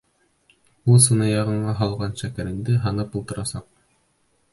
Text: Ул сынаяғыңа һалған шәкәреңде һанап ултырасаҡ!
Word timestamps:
Ул 0.93 0.95
сынаяғыңа 1.07 1.75
һалған 1.81 2.15
шәкәреңде 2.21 2.79
һанап 2.87 3.19
ултырасаҡ! 3.21 3.69